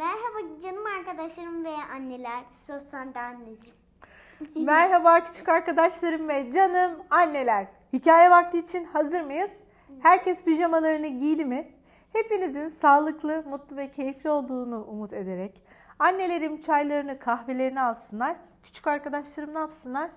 [0.00, 2.44] Merhaba canım arkadaşlarım ve anneler.
[2.90, 3.76] Sende anneciğim.
[4.66, 7.66] Merhaba küçük arkadaşlarım ve canım anneler.
[7.92, 9.64] Hikaye vakti için hazır mıyız?
[10.02, 11.72] Herkes pijamalarını giydi mi?
[12.12, 15.62] Hepinizin sağlıklı, mutlu ve keyifli olduğunu umut ederek
[15.98, 18.36] annelerim çaylarını, kahvelerini alsınlar.
[18.62, 20.10] Küçük arkadaşlarım ne yapsınlar?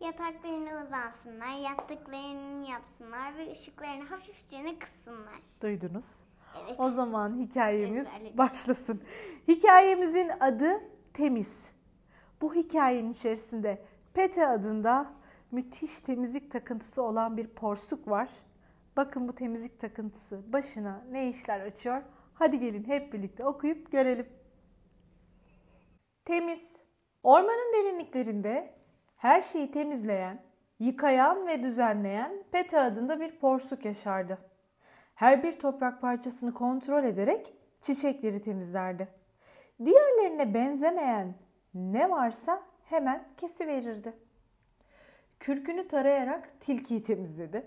[0.00, 5.40] Yataklarını uzansınlar, yastıklarını yapsınlar ve ışıklarını hafifçe kıssınlar.
[5.62, 6.27] Duydunuz.
[6.66, 6.80] Evet.
[6.80, 8.38] O zaman hikayemiz Ezberledim.
[8.38, 9.02] başlasın.
[9.48, 10.80] Hikayemizin adı
[11.14, 11.70] Temiz.
[12.40, 13.82] Bu hikayenin içerisinde
[14.14, 15.10] Pete adında
[15.50, 18.28] müthiş temizlik takıntısı olan bir porsuk var.
[18.96, 22.02] Bakın bu temizlik takıntısı başına ne işler açıyor?
[22.34, 24.26] Hadi gelin hep birlikte okuyup görelim.
[26.24, 26.76] Temiz.
[27.22, 28.74] Ormanın derinliklerinde
[29.16, 30.42] her şeyi temizleyen,
[30.78, 34.38] yıkayan ve düzenleyen Pete adında bir porsuk yaşardı.
[35.18, 39.08] Her bir toprak parçasını kontrol ederek çiçekleri temizlerdi.
[39.84, 41.34] Diğerlerine benzemeyen
[41.74, 44.12] ne varsa hemen kesiverirdi.
[45.40, 47.66] Kürkünü tarayarak tilkiyi temizledi.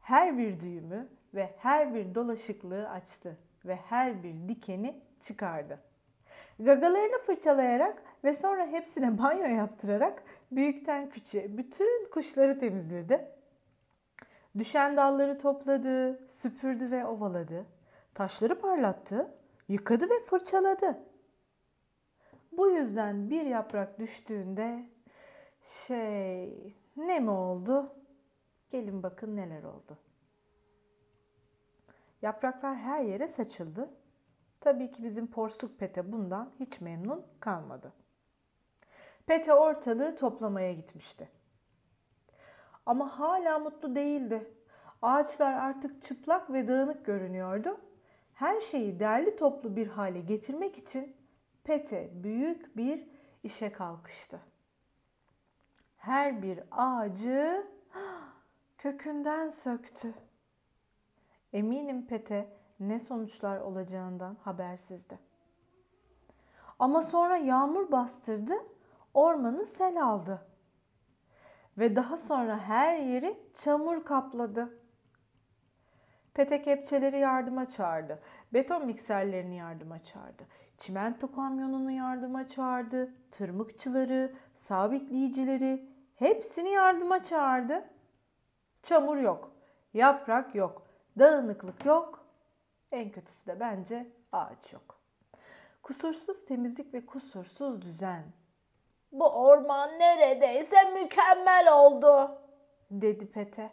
[0.00, 5.80] Her bir düğümü ve her bir dolaşıklığı açtı ve her bir dikeni çıkardı.
[6.58, 13.37] Gagalarını fırçalayarak ve sonra hepsine banyo yaptırarak büyükten küçüğe bütün kuşları temizledi.
[14.58, 17.66] Düşen dalları topladı, süpürdü ve ovaladı.
[18.14, 19.34] Taşları parlattı,
[19.68, 20.98] yıkadı ve fırçaladı.
[22.52, 24.88] Bu yüzden bir yaprak düştüğünde
[25.86, 27.94] şey ne mi oldu?
[28.70, 29.98] Gelin bakın neler oldu.
[32.22, 33.90] Yapraklar her yere saçıldı.
[34.60, 37.92] Tabii ki bizim porsuk Pete bundan hiç memnun kalmadı.
[39.26, 41.28] Pete ortalığı toplamaya gitmişti.
[42.88, 44.54] Ama hala mutlu değildi.
[45.02, 47.80] Ağaçlar artık çıplak ve dağınık görünüyordu.
[48.34, 51.16] Her şeyi derli toplu bir hale getirmek için
[51.64, 53.08] Pete büyük bir
[53.42, 54.40] işe kalkıştı.
[55.96, 57.66] Her bir ağacı
[58.78, 60.14] kökünden söktü.
[61.52, 65.18] Eminim Pete ne sonuçlar olacağından habersizdi.
[66.78, 68.54] Ama sonra yağmur bastırdı,
[69.14, 70.46] ormanı sel aldı.
[71.78, 74.78] Ve daha sonra her yeri çamur kapladı.
[76.34, 78.22] Pete kepçeleri yardıma çağırdı.
[78.52, 80.46] Beton mikserlerini yardıma çağırdı.
[80.78, 83.14] Çimento kamyonunu yardıma çağırdı.
[83.30, 87.84] Tırmıkçıları, sabitleyicileri hepsini yardıma çağırdı.
[88.82, 89.52] Çamur yok,
[89.94, 90.86] yaprak yok,
[91.18, 92.26] dağınıklık yok.
[92.92, 95.00] En kötüsü de bence ağaç yok.
[95.82, 98.24] Kusursuz temizlik ve kusursuz düzen.
[99.12, 102.38] Bu orman neredeyse mükemmel oldu,
[102.90, 103.70] dedi Pete.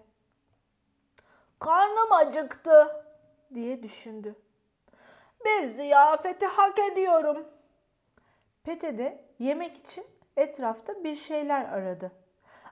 [1.59, 3.05] Karnım acıktı,
[3.53, 4.35] diye düşündü.
[5.45, 7.47] Bir ziyafeti hak ediyorum.
[8.63, 10.05] Pete de yemek için
[10.37, 12.11] etrafta bir şeyler aradı.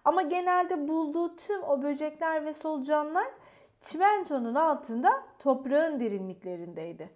[0.05, 3.27] Ama genelde bulduğu tüm o böcekler ve solucanlar
[3.81, 7.09] çimentonun altında toprağın derinliklerindeydi.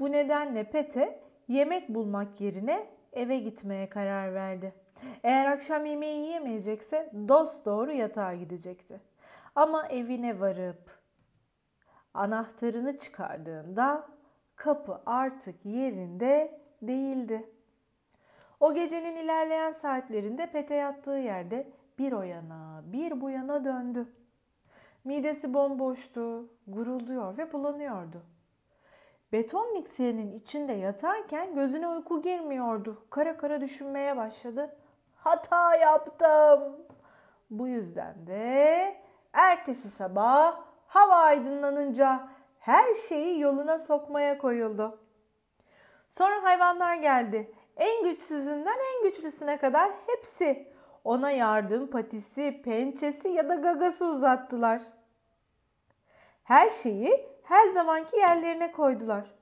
[0.00, 4.81] Bu nedenle Pete yemek bulmak yerine eve gitmeye karar verdi.
[5.22, 9.00] Eğer akşam yemeği yiyemeyecekse dost doğru yatağa gidecekti.
[9.54, 11.02] Ama evine varıp
[12.14, 14.08] anahtarını çıkardığında
[14.56, 17.50] kapı artık yerinde değildi.
[18.60, 24.06] O gecenin ilerleyen saatlerinde Pete yattığı yerde bir o yana bir bu yana döndü.
[25.04, 28.22] Midesi bomboştu, gurulduyor ve bulanıyordu.
[29.32, 33.06] Beton mikserinin içinde yatarken gözüne uyku girmiyordu.
[33.10, 34.76] Kara kara düşünmeye başladı.
[35.24, 36.76] Hata yaptım.
[37.50, 38.96] Bu yüzden de
[39.32, 42.28] ertesi sabah hava aydınlanınca
[42.58, 44.98] her şeyi yoluna sokmaya koyuldu.
[46.08, 47.54] Sonra hayvanlar geldi.
[47.76, 50.68] En güçsüzünden en güçlüsüne kadar hepsi
[51.04, 54.82] ona yardım patisi, pençesi ya da gagası uzattılar.
[56.44, 59.34] Her şeyi her zamanki yerlerine koydular.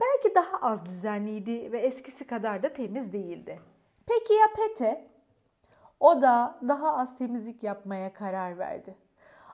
[0.00, 3.60] Belki daha az düzenliydi ve eskisi kadar da temiz değildi.
[4.06, 5.09] Peki ya Pete?
[6.00, 8.96] O da daha az temizlik yapmaya karar verdi.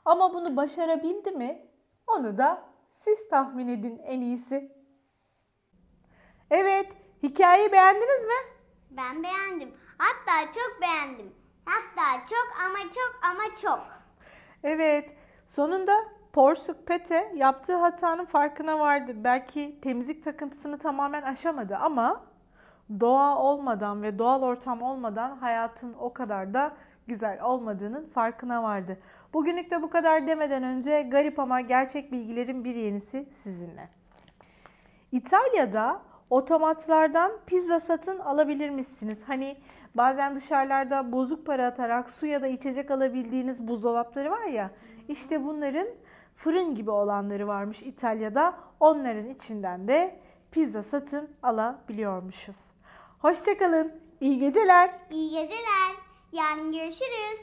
[0.04, 1.66] Ama bunu başarabildi mi?
[2.06, 4.72] Onu da siz tahmin edin en iyisi.
[6.50, 6.88] Evet,
[7.22, 8.56] hikayeyi beğendiniz mi?
[8.90, 9.74] Ben beğendim.
[9.98, 11.34] Hatta çok beğendim.
[11.64, 13.86] Hatta çok ama çok ama çok.
[14.62, 15.16] Evet,
[15.46, 15.92] sonunda
[16.32, 19.12] Porsuk Pete yaptığı hatanın farkına vardı.
[19.16, 22.24] Belki temizlik takıntısını tamamen aşamadı ama
[23.00, 26.72] doğa olmadan ve doğal ortam olmadan hayatın o kadar da
[27.06, 28.98] güzel olmadığının farkına vardı.
[29.32, 33.88] Bugünlük de bu kadar demeden önce garip ama gerçek bilgilerin bir yenisi sizinle.
[35.12, 39.22] İtalya'da otomatlardan pizza satın alabilirmişsiniz.
[39.26, 39.56] Hani
[39.94, 44.70] bazen dışarılarda bozuk para atarak su ya da içecek alabildiğiniz buzdolapları var ya.
[45.08, 45.88] İşte bunların
[46.34, 48.54] fırın gibi olanları varmış İtalya'da.
[48.80, 52.75] Onların içinden de pizza satın alabiliyormuşuz.
[53.26, 53.92] Hoşçakalın.
[54.20, 54.90] İyi geceler.
[55.10, 55.92] İyi geceler.
[56.32, 57.40] Yarın görüşürüz.